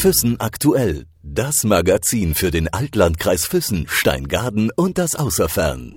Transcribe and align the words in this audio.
Füssen 0.00 0.38
aktuell. 0.38 1.06
Das 1.24 1.64
Magazin 1.64 2.36
für 2.36 2.52
den 2.52 2.68
Altlandkreis 2.68 3.46
Füssen, 3.46 3.86
Steingaden 3.88 4.70
und 4.76 4.96
das 4.96 5.16
Außerfern. 5.16 5.96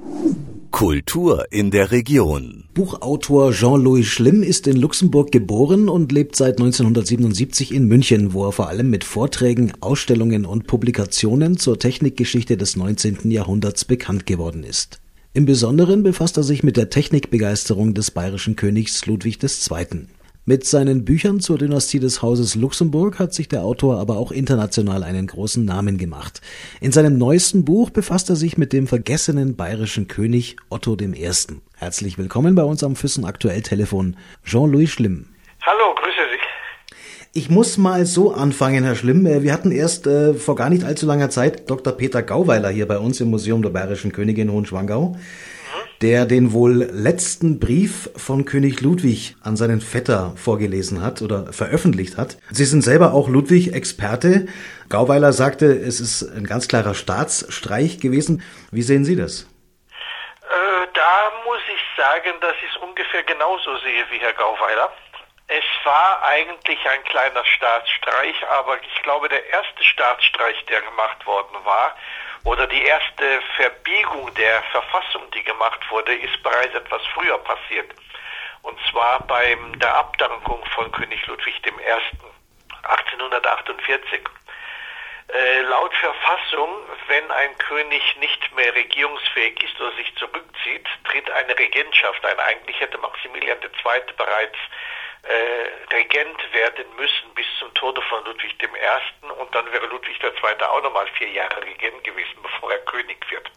Kultur 0.72 1.46
in 1.52 1.70
der 1.70 1.92
Region. 1.92 2.64
Buchautor 2.74 3.52
Jean-Louis 3.52 4.08
Schlimm 4.08 4.42
ist 4.42 4.66
in 4.66 4.78
Luxemburg 4.78 5.32
geboren 5.32 5.88
und 5.88 6.12
lebt 6.12 6.36
seit 6.36 6.60
1977 6.60 7.72
in 7.72 7.86
München, 7.86 8.34
wo 8.34 8.48
er 8.48 8.52
vor 8.52 8.70
allem 8.70 8.90
mit 8.90 9.04
Vorträgen, 9.04 9.72
Ausstellungen 9.82 10.48
und 10.48 10.66
Publikationen 10.66 11.58
zur 11.58 11.78
Technikgeschichte 11.78 12.58
des 12.58 12.76
19. 12.76 13.30
Jahrhunderts 13.30 13.86
bekannt 13.86 14.26
geworden 14.26 14.64
ist. 14.64 15.00
Im 15.34 15.46
Besonderen 15.46 16.02
befasst 16.02 16.38
er 16.38 16.44
sich 16.44 16.64
mit 16.64 16.76
der 16.76 16.90
Technikbegeisterung 16.90 17.94
des 17.94 18.10
bayerischen 18.10 18.56
Königs 18.56 19.06
Ludwig 19.06 19.38
II. 19.44 20.08
Mit 20.44 20.66
seinen 20.66 21.06
Büchern 21.06 21.40
zur 21.40 21.60
Dynastie 21.60 22.00
des 22.00 22.24
Hauses 22.24 22.56
Luxemburg 22.56 23.20
hat 23.20 23.32
sich 23.32 23.48
der 23.48 23.62
Autor 23.62 24.00
aber 24.00 24.18
auch 24.18 24.32
international 24.32 25.04
einen 25.04 25.28
großen 25.28 25.64
Namen 25.64 26.00
gemacht. 26.00 26.42
In 26.80 26.92
seinem 26.92 27.20
neuesten 27.20 27.64
Buch 27.64 27.92
befasst 27.92 28.28
er 28.28 28.36
sich 28.36 28.58
mit 28.58 28.74
dem 28.74 28.88
vergessenen 28.88 29.56
bayerischen 29.56 30.08
König 30.08 30.56
Otto 30.70 30.98
I. 31.00 31.30
Herzlich 31.76 32.18
willkommen 32.18 32.56
bei 32.56 32.64
uns 32.64 32.84
am 32.84 32.96
Füssen 32.96 33.24
Aktuell 33.24 33.62
Telefon, 33.62 34.18
Jean-Louis 34.44 34.90
Schlimm. 34.90 35.28
Hallo, 35.62 35.94
grüße 35.94 36.18
Sie. 36.32 37.38
Ich 37.40 37.52
muss 37.52 37.78
mal 37.78 38.08
so 38.08 38.34
anfangen, 38.34 38.84
Herr 38.84 38.96
Schlimm. 38.96 39.28
Äh, 39.28 39.44
wir 39.44 39.54
hatten 39.54 39.72
erst 39.72 40.08
äh, 40.08 40.34
vor 40.34 40.56
gar 40.56 40.72
nicht 40.72 40.84
allzu 40.84 41.06
langer 41.06 41.30
Zeit 41.30 41.70
Dr. 41.70 41.94
Peter 41.94 42.24
Gauweiler 42.24 42.70
hier 42.70 42.88
bei 42.88 42.98
uns 42.98 43.22
im 43.22 43.30
Museum 43.30 43.62
der 43.62 43.70
Bayerischen 43.70 44.12
Königin 44.12 44.52
Hohenschwangau 44.52 45.16
der 46.02 46.26
den 46.26 46.52
wohl 46.52 46.90
letzten 46.92 47.60
Brief 47.60 48.10
von 48.18 48.46
König 48.46 48.82
Ludwig 48.82 49.36
an 49.44 49.56
seinen 49.56 49.82
Vetter 49.82 50.34
vorgelesen 50.36 51.04
hat 51.04 51.22
oder 51.22 51.54
veröffentlicht 51.54 52.18
hat. 52.18 52.38
Sie 52.50 52.66
sind 52.66 52.82
selber 52.82 53.14
auch 53.14 53.30
Ludwig-Experte. 53.30 54.48
Gauweiler 54.90 55.32
sagte, 55.32 55.68
es 55.68 56.00
ist 56.00 56.24
ein 56.24 56.48
ganz 56.48 56.68
klarer 56.68 56.96
Staatsstreich 56.96 58.00
gewesen. 58.00 58.44
Wie 58.72 58.82
sehen 58.82 59.06
Sie 59.06 59.16
das? 59.16 59.48
Äh, 60.42 60.88
da 60.94 61.32
muss 61.46 61.62
ich 61.74 61.82
sagen, 61.96 62.34
dass 62.42 62.56
ich 62.66 62.76
es 62.76 62.82
ungefähr 62.82 63.24
genauso 63.24 63.78
sehe 63.78 64.04
wie 64.10 64.20
Herr 64.20 64.34
Gauweiler. 64.34 64.92
Es 65.48 65.86
war 65.86 66.24
eigentlich 66.24 66.80
ein 66.90 67.04
kleiner 67.04 67.44
Staatsstreich, 67.46 68.36
aber 68.60 68.78
ich 68.82 69.04
glaube, 69.04 69.30
der 69.30 69.46
erste 69.50 69.84
Staatsstreich, 69.84 70.66
der 70.70 70.82
gemacht 70.82 71.26
worden 71.28 71.58
war, 71.64 71.96
oder 72.44 72.68
die 72.68 72.84
erste 72.84 73.42
Verbiegung 73.56 74.34
der 74.36 74.64
Verfassung, 74.64 75.30
die 75.32 75.44
gemacht 75.44 75.80
wurde, 75.90 76.16
ist 76.16 76.42
bereits 76.44 76.74
etwas 76.74 77.02
früher 77.14 77.38
passiert. 77.40 77.90
Und 78.64 78.78
zwar 78.90 79.26
bei 79.28 79.58
der 79.76 79.96
Abdankung 79.96 80.64
von 80.76 80.92
König 80.92 81.26
Ludwig 81.28 81.56
I. 81.66 81.72
1848. 82.84 84.22
Äh, 85.34 85.62
laut 85.62 85.94
Verfassung, 85.96 86.70
wenn 87.08 87.32
ein 87.32 87.58
König 87.58 88.02
nicht 88.18 88.56
mehr 88.56 88.76
regierungsfähig 88.76 89.64
ist 89.64 89.80
oder 89.80 89.96
sich 89.96 90.14
zurückzieht, 90.16 90.86
tritt 91.06 91.30
eine 91.32 91.58
Regentschaft 91.58 92.26
ein. 92.26 92.40
Eigentlich 92.40 92.80
hätte 92.80 92.98
Maximilian 92.98 93.58
II. 93.62 94.14
bereits 94.18 94.58
äh, 95.24 95.94
Regent 95.94 96.54
werden 96.54 96.86
müssen 96.96 97.34
bis 97.36 97.46
zum 97.60 97.74
Tode 97.76 98.02
von 98.04 98.24
Ludwig 98.26 98.56
I. 98.62 99.30
und 99.40 99.56
dann 99.56 99.72
wäre 99.72 99.86
Ludwig 99.88 100.22
II. 100.24 100.64
auch 100.64 100.82
nochmal 100.82 101.08
vier 101.18 101.30
Jahre 101.30 101.62
Regent 101.64 102.04
gewesen, 102.04 102.42
bevor 102.42 102.72
er 102.72 102.80
König 102.80 103.30
wird. 103.30 103.50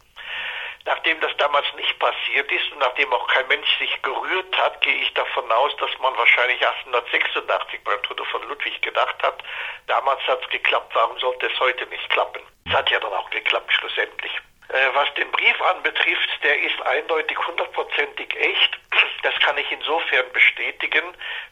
Nachdem 0.86 1.18
das 1.20 1.34
damals 1.38 1.66
nicht 1.76 1.98
passiert 1.98 2.50
ist 2.52 2.70
und 2.72 2.78
nachdem 2.78 3.10
auch 3.14 3.26
kein 3.28 3.48
Mensch 3.48 3.78
sich 3.78 4.02
gerührt 4.02 4.58
hat, 4.58 4.82
gehe 4.82 4.94
ich 5.02 5.14
davon 5.14 5.50
aus, 5.50 5.74
dass 5.76 5.90
man 6.00 6.14
wahrscheinlich 6.16 6.60
1886 6.66 7.80
beim 7.84 8.02
Tode 8.02 8.24
von 8.26 8.46
Ludwig 8.48 8.82
gedacht 8.82 9.16
hat, 9.22 9.42
damals 9.86 10.20
hat 10.26 10.42
es 10.42 10.50
geklappt, 10.50 10.94
warum 10.94 11.18
sollte 11.18 11.46
es 11.46 11.58
heute 11.58 11.86
nicht 11.86 12.10
klappen? 12.10 12.42
Es 12.66 12.72
hat 12.74 12.90
ja 12.90 13.00
dann 13.00 13.12
auch 13.14 13.30
geklappt 13.30 13.72
schlussendlich. 13.72 14.32
Äh, 14.68 14.94
was 14.94 15.12
den 15.14 15.30
Brief 15.30 15.60
anbetrifft, 15.62 16.30
der 16.42 16.58
ist 16.62 16.80
eindeutig 16.82 17.38
hundertprozentig 17.46 18.34
echt. 18.36 18.78
Das 19.22 19.34
kann 19.40 19.56
ich 19.58 19.70
insofern 19.70 20.30
bestätigen, 20.32 21.04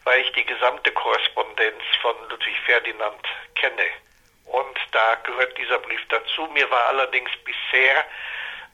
weil 0.03 0.21
ich 0.21 0.31
die 0.33 0.45
gesamte 0.45 0.91
Korrespondenz 0.91 1.81
von 2.01 2.15
Ludwig 2.29 2.57
Ferdinand 2.65 3.25
kenne. 3.55 3.85
Und 4.45 4.77
da 4.91 5.15
gehört 5.23 5.57
dieser 5.57 5.79
Brief 5.79 6.01
dazu. 6.09 6.47
Mir 6.53 6.69
war 6.69 6.85
allerdings 6.87 7.31
bisher 7.43 8.05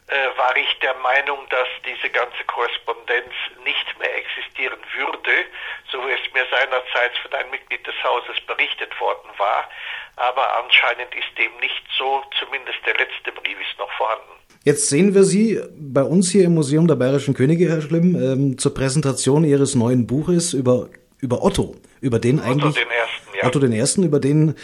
äh, 0.09 0.37
war 0.37 0.55
ich 0.57 0.69
der 0.81 0.95
Meinung, 1.05 1.45
dass 1.49 1.69
diese 1.85 2.09
ganze 2.09 2.41
Korrespondenz 2.47 3.29
nicht 3.63 3.87
mehr 3.99 4.09
existieren 4.17 4.79
würde, 4.97 5.45
so 5.91 6.01
wie 6.01 6.13
es 6.17 6.25
mir 6.33 6.45
seinerzeit 6.49 7.13
von 7.21 7.31
einem 7.33 7.51
Mitglied 7.51 7.85
des 7.85 7.93
Hauses 8.03 8.41
berichtet 8.47 8.89
worden 8.99 9.29
war. 9.37 9.69
Aber 10.17 10.43
anscheinend 10.65 11.13
ist 11.13 11.29
dem 11.37 11.53
nicht 11.61 11.83
so, 11.97 12.23
zumindest 12.39 12.79
der 12.85 12.97
letzte 12.97 13.31
Brief 13.31 13.57
ist 13.61 13.77
noch 13.77 13.91
vorhanden. 13.93 14.33
Jetzt 14.65 14.89
sehen 14.89 15.13
wir 15.13 15.23
Sie 15.23 15.61
bei 15.77 16.03
uns 16.03 16.31
hier 16.31 16.45
im 16.45 16.55
Museum 16.55 16.87
der 16.87 16.95
Bayerischen 16.95 17.33
Könige, 17.33 17.69
Herr 17.69 17.81
Schlimm, 17.81 18.15
ähm, 18.15 18.57
zur 18.57 18.73
Präsentation 18.73 19.45
Ihres 19.45 19.75
neuen 19.75 20.07
Buches 20.07 20.53
über, 20.53 20.89
über 21.21 21.43
Otto, 21.43 21.75
über 22.01 22.19
den 22.19 22.39
Otto 22.39 22.49
eigentlich 22.49 22.75
den 22.75 22.89
Ersten, 22.89 23.37
ja. 23.37 23.45
Otto 23.45 23.59
den 23.59 23.73
Ersten, 23.73 24.03
über 24.03 24.19
den 24.19 24.55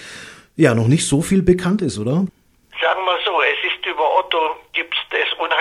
ja 0.57 0.73
noch 0.73 0.87
nicht 0.87 1.07
so 1.07 1.21
viel 1.21 1.43
bekannt 1.43 1.81
ist, 1.81 1.97
oder? 1.97 2.25
Sagen 2.81 3.05
wir 3.05 3.17
so, 3.23 3.41
es 3.41 3.71
ist 3.71 3.85
über 3.85 4.19
Otto 4.19 4.57
gibt 4.73 4.93
es 4.93 5.05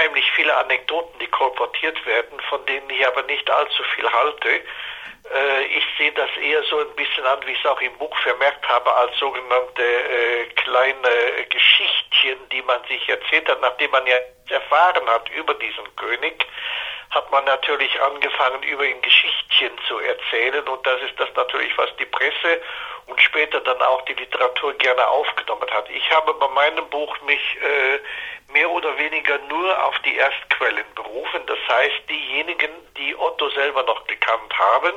unheimlich 0.04 0.30
viele 0.32 0.54
Anekdoten, 0.56 1.18
die 1.18 1.26
kolportiert 1.28 2.04
werden, 2.06 2.38
von 2.48 2.64
denen 2.66 2.88
ich 2.90 3.06
aber 3.06 3.22
nicht 3.22 3.48
allzu 3.50 3.82
viel 3.94 4.10
halte. 4.10 4.48
Äh, 4.48 5.64
ich 5.76 5.84
sehe 5.96 6.12
das 6.12 6.30
eher 6.36 6.62
so 6.64 6.78
ein 6.80 6.94
bisschen 6.96 7.24
an, 7.24 7.38
wie 7.46 7.52
ich 7.52 7.58
es 7.58 7.66
auch 7.66 7.80
im 7.80 7.96
Buch 7.96 8.16
vermerkt 8.18 8.68
habe, 8.68 8.92
als 8.92 9.16
sogenannte 9.18 9.82
äh, 9.82 10.44
kleine 10.56 11.46
Geschichtchen, 11.48 12.38
die 12.50 12.62
man 12.62 12.82
sich 12.84 13.08
erzählt 13.08 13.48
hat, 13.48 13.60
nachdem 13.62 13.90
man 13.92 14.06
ja 14.06 14.16
erfahren 14.50 15.08
hat 15.08 15.28
über 15.30 15.54
diesen 15.54 15.96
König, 15.96 16.46
hat 17.10 17.30
man 17.30 17.44
natürlich 17.44 18.00
angefangen, 18.02 18.62
über 18.64 18.84
ihn 18.84 19.00
Geschichtchen 19.00 19.72
zu 19.88 19.98
erzählen 20.00 20.66
und 20.68 20.86
das 20.86 21.00
ist 21.02 21.18
das 21.18 21.28
natürlich, 21.34 21.76
was 21.78 21.94
die 21.96 22.06
Presse 22.06 22.60
und 23.06 23.20
später 23.20 23.60
dann 23.60 23.80
auch 23.82 24.02
die 24.02 24.14
Literatur 24.14 24.72
gerne 24.74 25.06
aufgenommen 25.08 25.70
hat. 25.70 25.88
Ich 25.90 26.10
habe 26.10 26.34
bei 26.34 26.48
meinem 26.48 26.88
Buch 26.90 27.16
mich 27.22 27.58
äh, 27.60 28.52
mehr 28.52 28.70
oder 28.70 28.96
weniger 28.98 29.38
nur 29.48 29.84
auf 29.84 29.98
die 30.00 30.16
Erstquellen 30.16 30.86
berufen. 30.94 31.42
Das 31.46 31.58
heißt, 31.68 32.08
diejenigen, 32.08 32.70
die 32.96 33.16
Otto 33.16 33.48
selber 33.50 33.82
noch 33.82 34.06
gekannt 34.06 34.58
haben, 34.58 34.92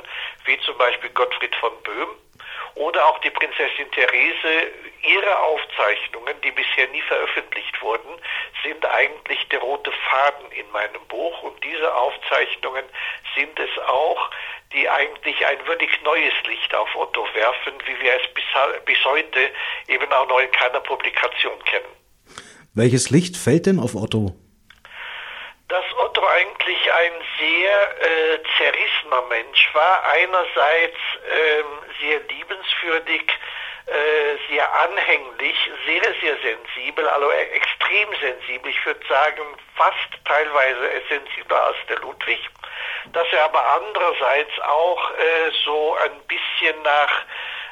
wie 0.46 0.59
zum 0.62 0.78
Beispiel 0.78 1.09
Gottfried 1.12 1.56
von 1.56 1.72
Böhm 1.84 2.09
oder 2.77 3.07
auch 3.07 3.19
die 3.19 3.29
Prinzessin 3.29 3.89
Therese, 3.91 4.71
ihre 5.03 5.39
Aufzeichnungen, 5.39 6.35
die 6.43 6.51
bisher 6.51 6.88
nie 6.89 7.01
veröffentlicht 7.01 7.81
wurden, 7.81 8.09
sind 8.63 8.85
eigentlich 8.85 9.47
der 9.49 9.59
rote 9.59 9.91
Faden 10.09 10.51
in 10.51 10.69
meinem 10.71 11.05
Buch. 11.07 11.43
Und 11.43 11.63
diese 11.63 11.93
Aufzeichnungen 11.93 12.85
sind 13.35 13.59
es 13.59 13.69
auch, 13.87 14.29
die 14.73 14.87
eigentlich 14.89 15.45
ein 15.45 15.66
würdig 15.66 15.89
neues 16.03 16.33
Licht 16.47 16.73
auf 16.75 16.93
Otto 16.95 17.25
werfen, 17.33 17.73
wie 17.85 17.99
wir 18.03 18.13
es 18.13 18.33
bis, 18.33 18.43
bis 18.85 19.05
heute 19.05 19.51
eben 19.87 20.11
auch 20.11 20.27
noch 20.27 20.39
in 20.39 20.51
keiner 20.51 20.81
Publikation 20.81 21.57
kennen. 21.66 21.89
Welches 22.73 23.09
Licht 23.09 23.37
fällt 23.37 23.66
denn 23.66 23.79
auf 23.79 23.95
Otto? 23.95 24.35
Eigentlich 26.37 26.93
ein 26.93 27.13
sehr 27.39 28.01
äh, 28.01 28.39
zerrissener 28.57 29.23
Mensch 29.23 29.73
war. 29.73 30.03
Einerseits 30.13 30.97
äh, 31.25 31.63
sehr 31.99 32.19
liebenswürdig, 32.29 33.23
äh, 33.87 33.91
sehr 34.47 34.71
anhänglich, 34.71 35.55
sehr, 35.87 36.03
sehr 36.21 36.37
sensibel, 36.37 37.09
also 37.09 37.31
extrem 37.31 38.09
sensibel. 38.21 38.69
Ich 38.69 38.85
würde 38.85 39.03
sagen, 39.07 39.41
fast 39.75 40.25
teilweise 40.25 41.01
sensibler 41.09 41.63
als 41.65 41.77
der 41.89 41.97
Ludwig. 41.99 42.39
Dass 43.13 43.27
er 43.31 43.45
aber 43.45 43.63
andererseits 43.81 44.59
auch 44.61 45.11
äh, 45.11 45.51
so 45.65 45.95
ein 46.03 46.19
bisschen 46.27 46.79
nach 46.83 47.21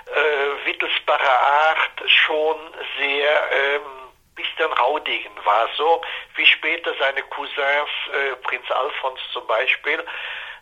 äh, 0.07 0.65
Wittelsbacher 0.65 1.39
Art 1.39 2.09
schon 2.09 2.57
sehr 2.97 3.43
ähm, 3.51 3.94
bisschen 4.35 4.71
Raudegen 4.73 5.33
war, 5.43 5.69
so 5.75 6.01
wie 6.35 6.45
später 6.45 6.93
seine 6.99 7.21
Cousins, 7.23 7.89
äh, 8.13 8.35
Prinz 8.43 8.69
Alfons 8.69 9.19
zum 9.31 9.45
Beispiel. 9.47 10.03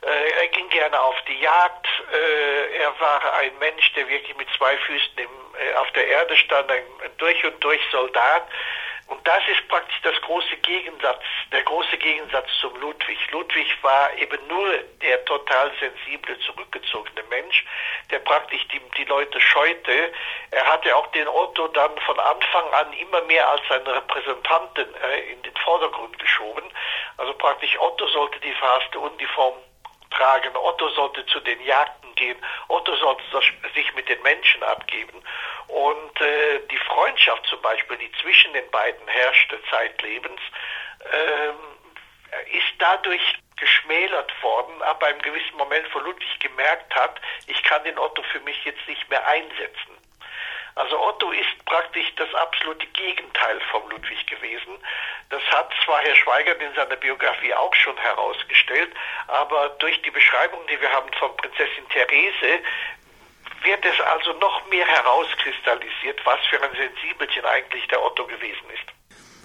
Äh, 0.02 0.42
er 0.42 0.48
ging 0.50 0.68
gerne 0.70 1.00
auf 1.00 1.16
die 1.28 1.40
Jagd. 1.40 1.88
Äh, 2.12 2.78
er 2.78 3.00
war 3.00 3.34
ein 3.36 3.58
Mensch, 3.60 3.94
der 3.94 4.08
wirklich 4.10 4.36
mit 4.38 4.48
zwei 4.58 4.78
Füßen 4.78 5.18
äh, 5.18 5.76
auf 5.76 5.90
der 5.92 6.08
Erde 6.08 6.36
stand, 6.36 6.70
ein 6.72 6.84
durch 7.18 7.44
und 7.46 7.64
durch 7.64 7.82
Soldat. 7.92 8.48
Und 9.08 9.28
das 9.28 9.44
ist 9.48 9.68
praktisch 9.68 10.00
das 10.02 10.20
große 10.22 10.58
Gegensatz, 10.58 11.22
der 11.52 11.64
große 11.64 11.98
Gegensatz 11.98 12.48
zum 12.62 12.74
Ludwig. 12.80 13.20
Ludwig 13.32 13.68
war 13.84 14.14
eben 14.18 14.40
nur 14.48 14.78
der 15.02 15.24
total 15.26 15.72
sensible, 15.80 16.38
zurückgezogene 16.40 17.24
Mensch, 17.30 17.66
der 18.12 18.20
praktisch 18.20 18.66
die, 18.70 18.82
die 18.98 19.06
Leute 19.06 19.40
scheute. 19.42 20.14
Er 20.52 20.66
hatte 20.66 20.96
auch 20.96 21.08
den 21.08 21.28
Otto 21.28 21.68
dann 21.70 21.98
von 22.00 22.20
Anfang 22.20 22.74
an 22.74 22.94
immer 22.94 23.22
mehr 23.24 23.48
als 23.50 23.62
seinen 23.68 23.88
Repräsentanten 23.88 24.88
äh, 24.96 25.32
in 25.32 25.42
den 25.44 25.56
Vordergrund 25.58 26.18
geschoben. 26.20 26.64
Also 27.18 27.34
praktisch 27.34 27.78
Otto 27.80 28.08
sollte 28.08 28.40
die 28.40 28.54
verhasste 28.54 29.00
Uniform 29.00 29.56
tragen. 30.12 30.56
Otto 30.56 30.90
sollte 30.90 31.26
zu 31.26 31.40
den 31.42 31.62
Jagden 32.24 32.34
gehen. 32.34 32.38
Otto 32.68 32.96
sollte 32.96 33.24
sich 33.74 33.94
mit 33.96 34.08
den 34.10 34.22
Menschen 34.22 34.64
abgeben. 34.64 35.22
Und 35.68 36.22
äh, 36.22 36.60
die 36.72 36.78
Freundschaft 36.78 37.46
zum 37.48 37.62
Beispiel, 37.62 37.98
die 37.98 38.12
zwischen 38.22 38.54
den 38.54 38.70
beiden 38.72 39.08
herrschte 39.08 39.60
zeitlebens, 39.70 40.42
äh, 41.12 42.58
ist 42.58 42.74
dadurch 42.80 43.22
geschmälert 43.58 44.32
worden, 44.42 44.82
aber 44.82 45.10
im 45.10 45.22
gewissen 45.22 45.56
Moment, 45.58 45.88
wo 45.94 46.00
Ludwig 46.00 46.40
gemerkt 46.40 46.94
hat, 46.96 47.22
ich 47.48 47.62
kann 47.64 47.84
den 47.84 47.98
Otto 48.00 48.24
für 48.24 48.40
mich 48.42 48.64
jetzt 48.66 48.86
nicht 48.88 49.08
mehr 49.10 49.26
einsetzen. 49.28 50.03
Also 50.76 51.00
Otto 51.00 51.32
ist 51.32 51.66
praktisch 51.66 52.12
das 52.18 52.34
absolute 52.34 52.88
Gegenteil 52.88 53.60
vom 53.72 53.84
Ludwig 53.90 54.26
gewesen. 54.26 54.74
Das 55.30 55.42
hat 55.52 55.70
zwar 55.86 56.02
Herr 56.02 56.16
Schweigert 56.16 56.62
in 56.62 56.74
seiner 56.74 56.96
Biografie 56.96 57.54
auch 57.54 57.74
schon 57.76 57.98
herausgestellt, 57.98 58.90
aber 59.28 59.70
durch 59.80 60.02
die 60.02 60.12
Beschreibung, 60.12 60.60
die 60.72 60.82
wir 60.82 60.90
haben 60.90 61.12
von 61.20 61.36
Prinzessin 61.38 61.88
Therese, 61.90 62.60
wird 63.64 63.86
es 63.86 64.00
also 64.02 64.34
noch 64.40 64.68
mehr 64.70 64.86
herauskristallisiert, 64.86 66.20
was 66.26 66.40
für 66.50 66.62
ein 66.62 66.72
Sensibelchen 66.76 67.46
eigentlich 67.46 67.88
der 67.88 68.04
Otto 68.04 68.26
gewesen 68.26 68.66
ist. 68.74 68.94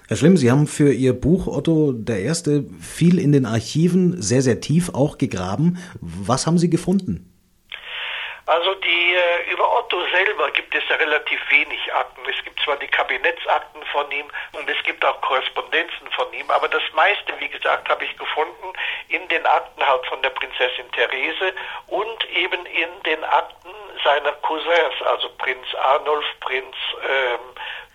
Herr 0.07 0.17
Schlimm, 0.17 0.37
Sie 0.37 0.49
haben 0.49 0.65
für 0.65 0.91
Ihr 0.91 1.13
Buch 1.13 1.45
Otto 1.45 1.91
der 1.93 2.21
Erste 2.21 2.65
viel 2.81 3.19
in 3.19 3.31
den 3.31 3.45
Archiven, 3.45 4.19
sehr, 4.19 4.41
sehr 4.41 4.59
tief 4.59 4.89
auch 4.95 5.19
gegraben. 5.19 5.77
Was 6.01 6.47
haben 6.47 6.57
Sie 6.57 6.69
gefunden? 6.69 7.28
Also 8.49 8.73
die 8.73 9.13
äh, 9.13 9.51
über 9.51 9.77
Otto 9.77 10.01
selber 10.11 10.49
gibt 10.49 10.73
es 10.73 10.81
ja 10.89 10.95
relativ 10.95 11.39
wenig 11.51 11.93
Akten. 11.93 12.21
Es 12.27 12.43
gibt 12.43 12.59
zwar 12.63 12.77
die 12.77 12.87
Kabinettsakten 12.87 13.83
von 13.91 14.09
ihm 14.09 14.25
und 14.53 14.67
es 14.67 14.83
gibt 14.85 15.05
auch 15.05 15.21
Korrespondenzen 15.21 16.09
von 16.15 16.33
ihm, 16.33 16.49
aber 16.49 16.67
das 16.67 16.81
meiste, 16.95 17.39
wie 17.39 17.47
gesagt, 17.47 17.87
habe 17.87 18.03
ich 18.03 18.17
gefunden 18.17 18.73
in 19.09 19.27
den 19.27 19.45
Akten 19.45 19.85
halt 19.85 20.03
von 20.07 20.19
der 20.23 20.31
Prinzessin 20.31 20.91
Therese 20.93 21.53
und 21.89 22.29
eben 22.31 22.65
in 22.65 22.89
den 23.03 23.23
Akten 23.23 23.69
seiner 24.03 24.31
Cousins, 24.41 24.99
also 25.05 25.29
Prinz 25.37 25.67
Arnulf, 25.75 26.25
Prinz 26.39 26.75
ähm, 27.07 27.39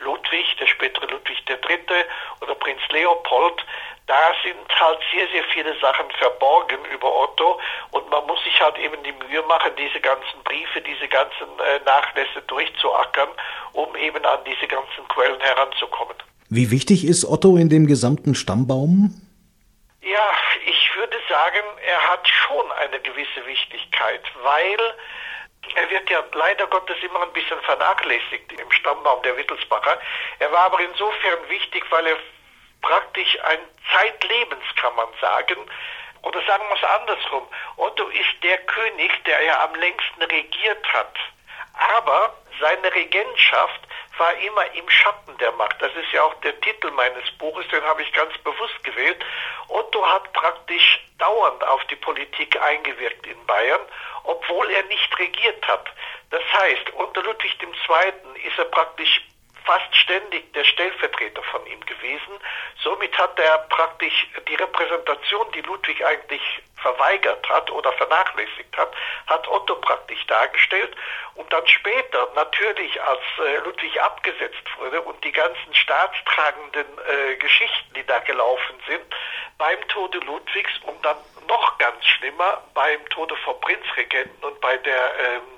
Ludwig, 0.04 0.44
der 0.60 0.66
spätere 0.66 1.06
Ludwig 1.06 1.42
III. 1.48 2.04
oder 2.40 2.54
Prinz 2.54 2.80
Leopold, 2.90 3.64
da 4.06 4.32
sind 4.44 4.80
halt 4.80 4.98
sehr, 5.12 5.26
sehr 5.28 5.44
viele 5.44 5.74
Sachen 5.80 6.10
verborgen 6.18 6.78
über 6.92 7.10
Otto 7.10 7.58
und 7.90 8.08
man 8.10 8.26
muss 8.26 8.42
sich 8.44 8.60
halt 8.60 8.78
eben 8.78 9.02
die 9.02 9.12
Mühe 9.12 9.42
machen, 9.42 9.72
diese 9.78 10.00
ganzen 10.00 10.42
Briefe, 10.44 10.80
diese 10.82 11.08
ganzen 11.08 11.48
äh, 11.58 11.80
Nachlässe 11.86 12.42
durchzuackern, 12.46 13.30
um 13.72 13.96
eben 13.96 14.24
an 14.24 14.40
diese 14.46 14.66
ganzen 14.66 15.08
Quellen 15.08 15.40
heranzukommen. 15.40 16.16
Wie 16.50 16.70
wichtig 16.70 17.06
ist 17.06 17.24
Otto 17.24 17.56
in 17.56 17.70
dem 17.70 17.86
gesamten 17.86 18.34
Stammbaum? 18.34 19.10
Ja, 20.02 20.30
ich 20.66 20.96
würde 20.96 21.16
sagen, 21.28 21.64
er 21.86 22.10
hat 22.10 22.28
schon 22.28 22.70
eine 22.72 23.00
gewisse 23.00 23.46
Wichtigkeit, 23.46 24.20
weil 24.42 24.94
er 25.74 25.90
wird 25.90 26.08
ja 26.10 26.22
leider 26.32 26.66
Gottes 26.66 26.96
immer 27.02 27.22
ein 27.22 27.32
bisschen 27.32 27.60
vernachlässigt 27.62 28.52
im 28.52 28.70
Stammbaum 28.72 29.22
der 29.22 29.36
Wittelsbacher. 29.36 29.98
Er 30.38 30.52
war 30.52 30.66
aber 30.66 30.80
insofern 30.80 31.48
wichtig, 31.48 31.84
weil 31.90 32.06
er 32.06 32.16
praktisch 32.82 33.38
ein 33.44 33.58
Zeitlebens, 33.92 34.64
kann 34.76 34.94
man 34.96 35.08
sagen, 35.20 35.56
oder 36.22 36.40
sagen 36.46 36.64
wir 36.68 36.76
es 36.76 37.00
andersrum. 37.00 37.46
Otto 37.76 38.06
ist 38.08 38.42
der 38.42 38.58
König, 38.58 39.24
der 39.24 39.42
ja 39.42 39.64
am 39.64 39.74
längsten 39.74 40.22
regiert 40.22 40.92
hat. 40.92 41.14
Aber 41.98 42.34
seine 42.60 42.94
Regentschaft 42.94 43.80
war 44.18 44.34
immer 44.38 44.72
im 44.74 44.88
Schatten 44.88 45.36
der 45.38 45.52
Macht. 45.52 45.80
Das 45.80 45.92
ist 45.94 46.12
ja 46.12 46.22
auch 46.22 46.34
der 46.40 46.58
Titel 46.60 46.90
meines 46.92 47.30
Buches, 47.38 47.66
den 47.68 47.82
habe 47.82 48.02
ich 48.02 48.12
ganz 48.12 48.36
bewusst 48.38 48.82
gewählt. 48.84 49.24
Otto 49.68 50.06
hat 50.06 50.32
praktisch 50.32 51.00
dauernd 51.18 51.62
auf 51.64 51.84
die 51.86 51.96
Politik 51.96 52.60
eingewirkt 52.60 53.26
in 53.26 53.46
Bayern, 53.46 53.80
obwohl 54.24 54.70
er 54.70 54.82
nicht 54.84 55.18
regiert 55.18 55.66
hat. 55.66 55.86
Das 56.30 56.42
heißt, 56.60 56.90
unter 56.94 57.22
Ludwig 57.22 57.56
II. 57.62 58.46
ist 58.46 58.58
er 58.58 58.64
praktisch 58.66 59.20
fast 59.64 59.94
ständig 59.96 60.52
der 60.52 60.64
Stellvertreter 60.64 61.42
von 61.44 61.66
ihm 61.66 61.80
gewesen. 61.86 62.38
Somit 62.82 63.16
hat 63.18 63.38
er 63.38 63.58
praktisch 63.70 64.28
die 64.48 64.54
Repräsentation, 64.54 65.50
die 65.52 65.62
Ludwig 65.62 66.04
eigentlich 66.04 66.42
verweigert 66.76 67.48
hat 67.48 67.70
oder 67.70 67.92
vernachlässigt 67.92 68.76
hat, 68.76 68.92
hat 69.26 69.48
Otto 69.48 69.74
praktisch 69.76 70.24
dargestellt. 70.26 70.94
Und 71.34 71.50
dann 71.52 71.66
später, 71.66 72.28
natürlich 72.34 73.02
als 73.02 73.22
äh, 73.38 73.56
Ludwig 73.64 74.00
abgesetzt 74.00 74.64
wurde 74.78 75.00
und 75.00 75.22
die 75.24 75.32
ganzen 75.32 75.74
staatstragenden 75.74 76.86
äh, 77.08 77.36
Geschichten, 77.36 77.94
die 77.94 78.04
da 78.04 78.18
gelaufen 78.20 78.76
sind, 78.86 79.04
beim 79.56 79.80
Tode 79.88 80.18
Ludwigs 80.18 80.72
und 80.82 81.04
dann 81.04 81.16
noch 81.48 81.78
ganz 81.78 82.04
schlimmer 82.04 82.62
beim 82.74 83.08
Tode 83.10 83.36
vom 83.38 83.58
Prinzregenten 83.60 84.44
und 84.44 84.60
bei 84.60 84.76
der 84.78 85.12
ähm, 85.18 85.53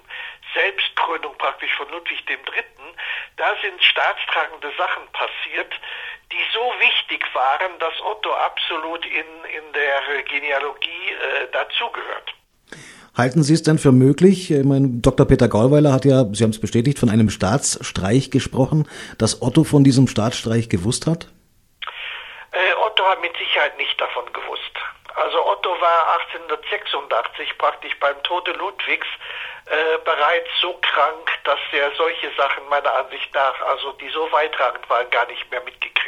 Selbstkrönung 0.56 1.36
praktisch 1.38 1.74
von 1.76 1.88
Ludwig 1.90 2.24
III., 2.28 2.36
da 3.36 3.54
sind 3.62 3.82
staatstragende 3.82 4.72
Sachen 4.78 5.04
passiert, 5.12 5.72
die 6.32 6.44
so 6.52 6.72
wichtig 6.80 7.22
waren, 7.34 7.78
dass 7.78 7.94
Otto 8.00 8.32
absolut 8.32 9.04
in, 9.04 9.28
in 9.52 9.72
der 9.74 10.22
Genealogie 10.24 11.12
äh, 11.12 11.46
dazugehört. 11.52 12.34
Halten 13.16 13.42
Sie 13.42 13.54
es 13.54 13.62
denn 13.62 13.78
für 13.78 13.92
möglich? 13.92 14.50
Ich 14.50 14.64
meine, 14.64 14.88
Dr. 15.00 15.26
Peter 15.26 15.48
Gaulweiler 15.48 15.92
hat 15.92 16.04
ja, 16.04 16.24
Sie 16.32 16.44
haben 16.44 16.50
es 16.50 16.60
bestätigt, 16.60 16.98
von 16.98 17.08
einem 17.08 17.30
Staatsstreich 17.30 18.30
gesprochen, 18.30 18.88
dass 19.18 19.40
Otto 19.40 19.64
von 19.64 19.84
diesem 19.84 20.06
Staatsstreich 20.06 20.68
gewusst 20.68 21.06
hat? 21.06 21.28
Äh, 22.52 22.74
Otto 22.84 23.04
hat 23.04 23.20
mit 23.22 23.36
Sicherheit 23.36 23.76
nicht 23.78 23.98
davon 23.98 24.24
gewusst. 24.32 24.72
Also 25.14 25.46
Otto 25.46 25.70
war 25.80 26.20
1886 26.28 27.56
praktisch 27.56 27.98
beim 28.00 28.22
Tode 28.22 28.52
Ludwigs 28.52 29.06
äh, 29.66 29.98
bereits 30.04 30.48
so 30.60 30.74
krank, 30.80 31.30
dass 31.44 31.58
er 31.72 31.90
solche 31.96 32.30
Sachen 32.36 32.68
meiner 32.68 32.92
Ansicht 32.92 33.34
nach, 33.34 33.60
also 33.62 33.92
die 33.92 34.08
so 34.10 34.30
weittragend 34.30 34.88
waren, 34.88 35.10
gar 35.10 35.26
nicht 35.26 35.50
mehr 35.50 35.62
mitgekriegt. 35.62 36.05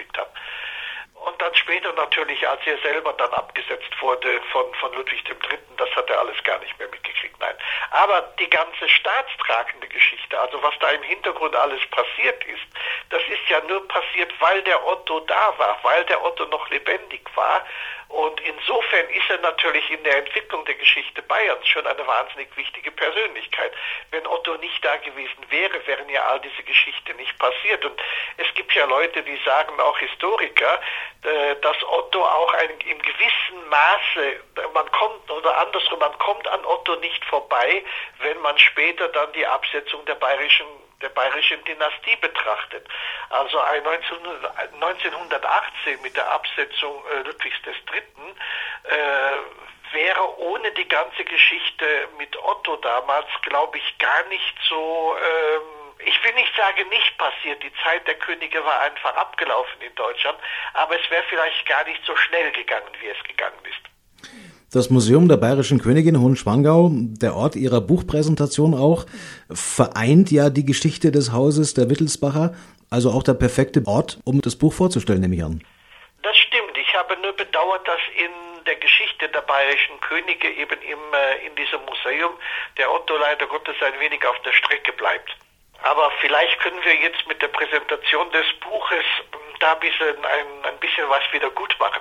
Und 1.39 1.45
dann 1.45 1.55
später 1.55 1.93
natürlich, 1.93 2.49
als 2.49 2.61
er 2.67 2.77
selber 2.79 3.13
dann 3.13 3.33
abgesetzt 3.33 3.93
wurde 4.01 4.41
von, 4.51 4.75
von 4.75 4.93
Ludwig 4.95 5.23
III., 5.25 5.57
das 5.77 5.89
hat 5.95 6.11
er 6.11 6.19
alles 6.19 6.43
gar 6.43 6.59
nicht 6.59 6.77
mehr 6.81 6.89
mitgekriegt, 6.89 7.39
nein. 7.39 7.55
Aber 7.93 8.23
die 8.41 8.51
ganze 8.51 8.89
staatstragende 8.89 9.87
Geschichte, 9.87 10.37
also 10.37 10.61
was 10.65 10.75
da 10.81 10.91
im 10.91 11.03
Hintergrund 11.05 11.55
alles 11.55 11.81
passiert 11.93 12.45
ist, 12.45 12.67
das 13.11 13.23
ist 13.23 13.49
ja 13.49 13.61
nur 13.69 13.87
passiert, 13.87 14.33
weil 14.41 14.63
der 14.63 14.85
Otto 14.85 15.21
da 15.21 15.55
war, 15.59 15.79
weil 15.83 16.05
der 16.07 16.21
Otto 16.25 16.45
noch 16.47 16.69
lebendig 16.71 17.23
war 17.37 17.65
und 18.09 18.41
insofern 18.41 19.07
ist 19.11 19.29
er 19.29 19.39
natürlich 19.39 19.91
in 19.91 20.03
der 20.03 20.19
Entwicklung 20.19 20.65
der 20.65 20.77
Geschichte 20.77 21.21
Bayerns 21.23 21.69
schon 21.69 21.87
eine 21.87 22.07
wahnsinnig 22.07 22.49
wichtige 22.57 22.91
Persönlichkeit. 22.91 23.73
Wenn 24.11 24.27
Otto 24.27 24.57
nicht 24.57 24.83
da 24.83 24.97
gewesen 24.97 25.45
wäre, 25.51 25.87
wären 25.87 26.09
ja 26.09 26.25
all 26.25 26.41
diese 26.41 26.63
Geschichten 26.63 27.17
nicht 27.17 27.39
passiert. 27.39 27.85
Und 27.85 28.01
es 28.39 28.47
gibt 28.55 28.73
ja 28.73 28.87
Leute, 28.87 29.23
die 29.23 29.39
sagen, 29.45 29.79
auch 29.81 29.99
Historiker, 29.99 30.81
dass 31.61 31.77
Otto 31.85 32.25
auch 32.25 32.53
ein, 32.55 32.71
im 32.71 33.03
gewissen 33.03 33.69
Maße, 33.69 34.41
man 34.73 34.91
kommt, 34.93 35.31
oder 35.31 35.59
andersrum, 35.59 35.99
man 35.99 36.17
kommt 36.19 36.49
an 36.49 36.65
Otto 36.65 36.97
nicht 36.97 37.23
vorbei, 37.27 37.85
wenn 38.21 38.41
man 38.41 38.57
später 38.59 39.09
dann 39.09 39.31
die 39.33 39.47
Absetzung 39.47 40.05
der 40.07 40.15
bayerischen 40.17 40.67
der 41.03 41.11
bayerischen 41.11 41.63
Dynastie 41.65 42.17
betrachtet. 42.17 42.89
Also 43.31 43.61
1918 43.61 46.03
mit 46.03 46.17
der 46.17 46.29
Absetzung 46.31 47.05
äh, 47.07 47.23
Ludwigs 47.23 47.57
III. 47.65 48.03
Äh, 48.85 49.37
wäre 49.93 50.39
ohne 50.39 50.73
die 50.73 50.89
ganze 50.89 51.25
Geschichte 51.25 52.09
mit 52.19 52.37
Otto 52.43 52.77
damals, 52.77 53.27
glaube 53.43 53.79
ich, 53.79 53.99
gar 53.99 54.25
nicht 54.25 54.55
so, 54.69 55.17
ähm, 55.17 55.78
ich 56.05 56.25
will 56.25 56.35
nicht 56.35 56.53
sagen, 56.57 56.89
nicht 56.89 57.19
passiert. 57.19 57.63
Die 57.63 57.73
Zeit 57.83 58.07
der 58.07 58.15
Könige 58.15 58.65
war 58.65 58.81
einfach 58.81 59.15
abgelaufen 59.17 59.81
in 59.81 59.95
Deutschland, 59.95 60.39
aber 60.75 60.95
es 60.95 61.11
wäre 61.11 61.23
vielleicht 61.29 61.67
gar 61.67 61.85
nicht 61.85 62.01
so 62.07 62.17
schnell 62.17 62.51
gegangen, 62.53 62.91
wie 63.01 63.09
es 63.09 63.23
gegangen 63.27 63.59
ist. 63.65 63.89
Das 64.71 64.91
Museum 64.91 65.29
der 65.29 65.39
Bayerischen 65.39 65.81
Königin 65.81 66.21
Hohenschwangau, 66.21 66.91
der 66.93 67.35
Ort 67.35 67.57
ihrer 67.57 67.81
Buchpräsentation 67.81 68.75
auch, 68.75 69.07
vereint 69.51 70.31
ja 70.31 70.51
die 70.51 70.67
Geschichte 70.67 71.11
des 71.11 71.33
Hauses 71.33 71.73
der 71.73 71.89
Wittelsbacher, 71.89 72.55
also 72.91 73.11
auch 73.11 73.23
der 73.23 73.35
perfekte 73.35 73.83
Ort, 73.87 74.19
um 74.25 74.43
das 74.43 74.57
Buch 74.57 74.75
vorzustellen, 74.75 75.23
nehme 75.23 75.37
ich 75.37 75.45
an. 75.45 75.65
Das 76.23 76.37
stimmt. 76.37 76.77
Ich 76.77 76.95
habe 76.95 77.17
nur 77.23 77.33
bedauert, 77.33 77.89
dass 77.89 78.01
in 78.15 78.65
der 78.67 78.77
Geschichte 78.77 79.29
der 79.31 79.41
bayerischen 79.41 79.99
Könige 80.01 80.51
eben 80.51 80.83
im, 80.83 81.01
in 81.47 81.57
diesem 81.57 81.81
Museum 81.87 82.33
der 82.77 82.93
Otto 82.93 83.17
leider 83.17 83.47
Gottes 83.47 83.77
ein 83.81 83.99
wenig 84.01 84.27
auf 84.27 84.37
der 84.43 84.53
Strecke 84.53 84.93
bleibt. 84.93 85.35
Aber 85.83 86.11
vielleicht 86.21 86.59
können 86.61 86.79
wir 86.85 86.95
jetzt 86.97 87.27
mit 87.29 87.41
der 87.41 87.49
Präsentation 87.49 88.31
des 88.33 88.47
Buches 88.61 89.05
da 89.61 89.73
ein 89.73 89.81
bisschen, 89.81 90.17
ein, 90.17 90.73
ein 90.73 90.79
bisschen 90.81 91.09
was 91.09 91.23
wieder 91.33 91.51
gut 91.51 91.75
machen. 91.79 92.01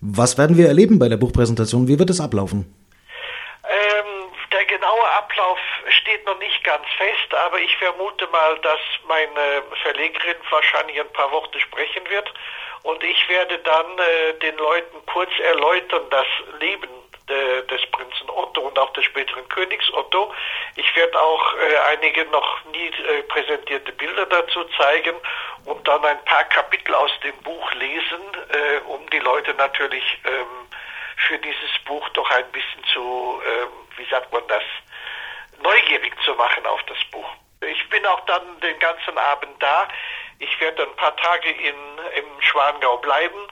Was 0.00 0.36
werden 0.36 0.56
wir 0.56 0.68
erleben 0.68 0.98
bei 0.98 1.08
der 1.08 1.16
Buchpräsentation? 1.16 1.88
Wie 1.88 1.98
wird 1.98 2.10
es 2.10 2.20
ablaufen? 2.20 2.74
Ähm, 3.64 4.30
der 4.52 4.64
genaue 4.66 5.08
Ablauf 5.16 5.58
steht 6.00 6.24
noch 6.26 6.38
nicht 6.38 6.62
ganz 6.64 6.84
fest, 6.96 7.34
aber 7.46 7.58
ich 7.58 7.74
vermute 7.76 8.26
mal, 8.28 8.58
dass 8.60 8.80
meine 9.08 9.62
Verlegerin 9.82 10.36
wahrscheinlich 10.50 11.00
ein 11.00 11.12
paar 11.12 11.32
Worte 11.32 11.58
sprechen 11.60 12.02
wird 12.10 12.32
und 12.82 13.02
ich 13.02 13.28
werde 13.28 13.58
dann 13.60 13.86
äh, 13.98 14.38
den 14.40 14.56
Leuten 14.58 14.96
kurz 15.06 15.30
erläutern, 15.38 16.02
das 16.10 16.26
Leben 16.60 16.88
des 17.28 17.90
Prinzen 17.90 18.28
Otto 18.28 18.60
und 18.60 18.78
auch 18.78 18.92
des 18.92 19.04
späteren 19.04 19.48
Königs 19.48 19.90
Otto. 19.92 20.32
Ich 20.76 20.96
werde 20.96 21.18
auch 21.18 21.54
äh, 21.54 21.76
einige 21.92 22.24
noch 22.26 22.64
nie 22.66 22.86
äh, 22.86 23.22
präsentierte 23.22 23.92
Bilder 23.92 24.26
dazu 24.26 24.64
zeigen 24.76 25.16
und 25.64 25.86
dann 25.88 26.04
ein 26.04 26.22
paar 26.26 26.44
Kapitel 26.44 26.94
aus 26.94 27.10
dem 27.22 27.36
Buch 27.38 27.72
lesen, 27.74 28.20
äh, 28.50 28.78
um 28.86 29.08
die 29.10 29.20
Leute 29.20 29.54
natürlich 29.54 30.04
ähm, 30.24 30.68
für 31.16 31.38
dieses 31.38 31.78
Buch 31.86 32.06
doch 32.10 32.28
ein 32.30 32.50
bisschen 32.52 32.84
zu, 32.92 33.40
ähm, 33.46 33.68
wie 33.96 34.04
sagt 34.10 34.32
man 34.32 34.42
das, 34.48 34.62
neugierig 35.62 36.12
zu 36.24 36.34
machen 36.34 36.66
auf 36.66 36.82
das 36.84 36.98
Buch. 37.10 37.28
Ich 37.60 37.88
bin 37.88 38.04
auch 38.06 38.20
dann 38.26 38.60
den 38.60 38.78
ganzen 38.78 39.16
Abend 39.16 39.62
da. 39.62 39.88
Ich 40.38 40.60
werde 40.60 40.82
ein 40.82 40.96
paar 40.96 41.16
Tage 41.16 41.48
in, 41.50 41.74
im 42.16 42.42
Schwangau 42.42 42.98
bleiben 42.98 43.48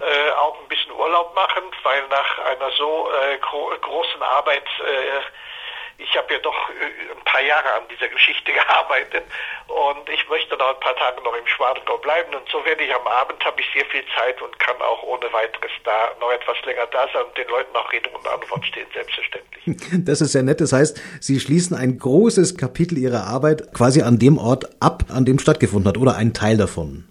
äh, 0.00 0.30
auch 0.32 0.60
ein 0.60 0.68
bisschen 0.68 0.92
Urlaub 0.92 1.34
machen, 1.34 1.62
weil 1.82 2.02
nach 2.08 2.38
einer 2.38 2.70
so 2.72 3.08
äh, 3.10 3.38
gro 3.38 3.70
großen 3.80 4.22
Arbeit, 4.22 4.64
äh, 4.80 5.20
ich 5.98 6.16
habe 6.16 6.34
ja 6.34 6.40
doch 6.40 6.70
äh, 6.70 7.12
ein 7.12 7.24
paar 7.24 7.42
Jahre 7.42 7.72
an 7.74 7.84
dieser 7.88 8.08
Geschichte 8.08 8.52
gearbeitet 8.60 9.24
und 9.68 10.08
ich 10.08 10.28
möchte 10.28 10.56
noch 10.56 10.74
ein 10.74 10.80
paar 10.80 10.96
Tage 10.96 11.22
noch 11.22 11.34
im 11.34 11.46
Schwadengau 11.46 11.98
bleiben 11.98 12.34
und 12.34 12.48
so 12.50 12.64
werde 12.64 12.82
ich 12.82 12.94
am 12.94 13.06
Abend, 13.06 13.44
habe 13.44 13.60
ich 13.60 13.66
sehr 13.72 13.84
viel 13.86 14.04
Zeit 14.16 14.40
und 14.42 14.58
kann 14.58 14.80
auch 14.82 15.02
ohne 15.04 15.32
weiteres 15.32 15.70
da 15.84 16.10
noch 16.20 16.32
etwas 16.32 16.56
länger 16.64 16.86
da 16.86 17.06
sein 17.12 17.22
und 17.22 17.36
den 17.38 17.48
Leuten 17.48 17.76
auch 17.76 17.92
Rede 17.92 18.10
und 18.10 18.26
Antwort 18.26 18.64
stehen, 18.66 18.86
selbstverständlich. 18.92 19.64
Das 20.04 20.20
ist 20.20 20.32
sehr 20.32 20.42
nett. 20.42 20.60
Das 20.60 20.72
heißt, 20.72 21.00
Sie 21.20 21.40
schließen 21.40 21.76
ein 21.76 21.98
großes 21.98 22.58
Kapitel 22.58 22.98
Ihrer 22.98 23.26
Arbeit 23.26 23.72
quasi 23.74 24.02
an 24.02 24.18
dem 24.18 24.38
Ort 24.38 24.64
ab, 24.80 25.04
an 25.08 25.24
dem 25.24 25.38
stattgefunden 25.38 25.88
hat 25.88 25.98
oder 25.98 26.16
einen 26.16 26.34
Teil 26.34 26.56
davon. 26.56 27.08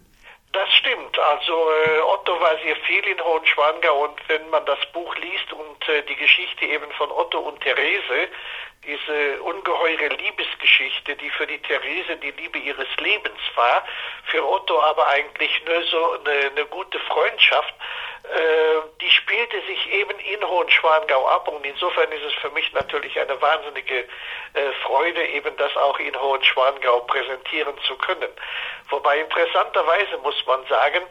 Das 0.52 0.70
stimmt. 0.74 1.18
Also 1.18 1.52
äh, 1.52 2.00
Otto 2.00 2.40
war 2.40 2.56
sehr 2.62 2.73
viel 2.86 3.06
in 3.06 3.22
Hohenschwangau 3.22 4.04
und 4.04 4.28
wenn 4.28 4.48
man 4.50 4.64
das 4.66 4.78
Buch 4.92 5.14
liest 5.16 5.52
und 5.52 5.88
äh, 5.88 6.02
die 6.02 6.16
Geschichte 6.16 6.64
eben 6.64 6.90
von 6.92 7.10
Otto 7.10 7.38
und 7.38 7.60
Therese, 7.60 8.28
diese 8.86 9.42
ungeheure 9.42 10.08
Liebesgeschichte, 10.08 11.16
die 11.16 11.30
für 11.30 11.46
die 11.46 11.58
Therese 11.58 12.16
die 12.16 12.32
Liebe 12.32 12.58
ihres 12.58 12.88
Lebens 12.98 13.40
war, 13.54 13.84
für 14.26 14.46
Otto 14.46 14.80
aber 14.80 15.06
eigentlich 15.08 15.62
nur 15.66 15.82
so 15.84 16.12
eine, 16.20 16.50
eine 16.50 16.66
gute 16.66 16.98
Freundschaft, 17.00 17.74
äh, 18.24 18.80
die 19.00 19.10
spielte 19.10 19.60
sich 19.62 19.92
eben 19.92 20.18
in 20.18 20.42
Hohenschwangau 20.46 21.26
ab 21.28 21.48
und 21.48 21.64
insofern 21.64 22.10
ist 22.12 22.24
es 22.24 22.34
für 22.34 22.50
mich 22.50 22.72
natürlich 22.72 23.18
eine 23.18 23.40
wahnsinnige 23.40 24.00
äh, 24.00 24.06
Freude, 24.82 25.26
eben 25.28 25.56
das 25.56 25.76
auch 25.76 25.98
in 25.98 26.18
Hohenschwangau 26.18 27.00
präsentieren 27.00 27.76
zu 27.86 27.96
können. 27.96 28.30
Wobei 28.90 29.18
interessanterweise 29.18 30.18
muss 30.18 30.44
man 30.46 30.64
sagen, 30.66 31.02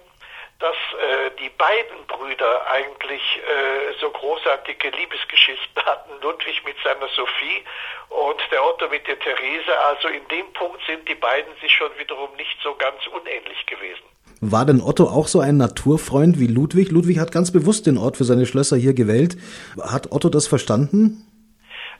dass 0.63 0.79
äh, 0.95 1.31
die 1.43 1.49
beiden 1.49 2.07
Brüder 2.07 2.71
eigentlich 2.71 3.19
äh, 3.19 3.99
so 3.99 4.09
großartige 4.09 4.91
Liebesgeschichten 4.91 5.75
hatten, 5.85 6.11
Ludwig 6.21 6.63
mit 6.63 6.77
seiner 6.81 7.09
Sophie 7.09 7.59
und 8.07 8.39
der 8.49 8.63
Otto 8.63 8.87
mit 8.87 9.05
der 9.05 9.19
Therese. 9.19 9.73
Also 9.89 10.07
in 10.07 10.25
dem 10.29 10.47
Punkt 10.53 10.79
sind 10.87 11.07
die 11.09 11.15
beiden 11.15 11.51
sich 11.59 11.73
schon 11.73 11.91
wiederum 11.99 12.29
nicht 12.37 12.57
so 12.63 12.73
ganz 12.75 13.05
unähnlich 13.07 13.65
gewesen. 13.65 14.03
War 14.39 14.65
denn 14.65 14.79
Otto 14.81 15.03
auch 15.03 15.27
so 15.27 15.41
ein 15.41 15.57
Naturfreund 15.57 16.39
wie 16.39 16.47
Ludwig? 16.47 16.91
Ludwig 16.91 17.19
hat 17.19 17.33
ganz 17.33 17.51
bewusst 17.51 17.85
den 17.85 17.97
Ort 17.97 18.15
für 18.15 18.23
seine 18.23 18.45
Schlösser 18.45 18.77
hier 18.77 18.93
gewählt. 18.93 19.35
Hat 19.81 20.13
Otto 20.13 20.29
das 20.29 20.47
verstanden? 20.47 21.27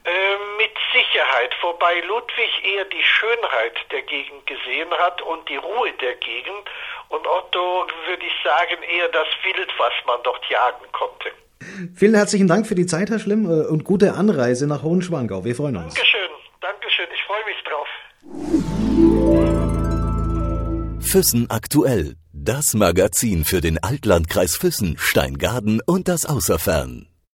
Äh, 0.06 0.12
mit 0.58 0.72
Sicherheit, 0.94 1.52
wobei 1.62 2.00
Ludwig 2.08 2.64
eher 2.64 2.86
die 2.86 3.04
Schönheit 3.04 3.76
der 3.92 4.04
Gegend 4.04 4.48
gesehen 4.48 4.92
hat 5.00 5.22
und 5.22 5.50
die 5.50 5.58
Ruhe 5.58 5.92
der 6.00 6.16
Gegend 6.16 6.64
und 7.10 7.26
Otto, 7.28 7.88
würde 8.08 8.26
ich 8.26 8.34
sagen, 8.44 8.82
eher 8.84 9.10
das 9.10 9.28
Wild, 9.44 9.70
was 9.78 9.94
man 10.06 10.20
dort 10.24 10.44
jagen 10.50 10.86
konnte. 10.92 11.30
Vielen 11.96 12.16
herzlichen 12.16 12.48
Dank 12.48 12.68
für 12.68 12.76
die 12.76 12.86
Zeit, 12.86 13.10
Herr 13.10 13.20
Schlimm, 13.20 13.46
äh, 13.46 13.66
und 13.68 13.84
gute 13.84 14.14
Anreise 14.14 14.68
nach 14.68 14.84
Hohenschwangau. 14.84 15.46
Wir 15.46 15.56
freuen 15.56 15.78
uns. 15.78 15.94
Dankeschön, 15.94 16.30
Dankeschön, 16.62 17.08
ich 17.14 17.24
freue 17.24 17.46
mich 17.46 17.64
drauf. 17.64 17.88
Füssen 21.12 21.50
aktuell. 21.50 22.16
Das 22.32 22.74
Magazin 22.74 23.46
für 23.46 23.62
den 23.62 23.78
Altlandkreis 23.82 24.58
Füssen, 24.58 24.98
Steingaden 24.98 25.82
und 25.86 26.08
das 26.08 26.26
Außerfern. 26.26 27.13